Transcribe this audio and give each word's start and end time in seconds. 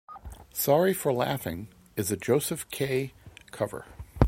"Sorry 0.51 0.95
for 0.95 1.13
Laughing" 1.13 1.67
is 1.95 2.09
a 2.11 2.17
Josef 2.17 2.67
K 2.71 3.13
cover. 3.51 3.85